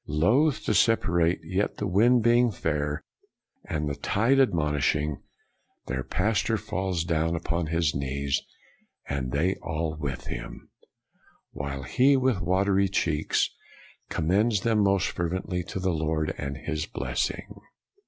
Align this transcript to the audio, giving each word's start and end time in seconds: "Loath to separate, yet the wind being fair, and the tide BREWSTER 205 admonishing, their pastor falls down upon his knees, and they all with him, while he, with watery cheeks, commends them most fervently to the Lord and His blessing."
"Loath 0.25 0.63
to 0.63 0.73
separate, 0.73 1.41
yet 1.43 1.77
the 1.77 1.85
wind 1.85 2.23
being 2.23 2.49
fair, 2.49 3.03
and 3.65 3.87
the 3.87 3.93
tide 3.93 4.37
BREWSTER 4.37 4.45
205 4.47 4.49
admonishing, 4.49 5.21
their 5.85 6.03
pastor 6.03 6.57
falls 6.57 7.03
down 7.03 7.35
upon 7.35 7.67
his 7.67 7.93
knees, 7.93 8.41
and 9.07 9.31
they 9.31 9.53
all 9.61 9.95
with 9.99 10.25
him, 10.25 10.71
while 11.51 11.83
he, 11.83 12.17
with 12.17 12.41
watery 12.41 12.89
cheeks, 12.89 13.51
commends 14.09 14.61
them 14.61 14.79
most 14.79 15.05
fervently 15.05 15.61
to 15.65 15.79
the 15.79 15.93
Lord 15.93 16.33
and 16.35 16.57
His 16.57 16.87
blessing." 16.87 17.61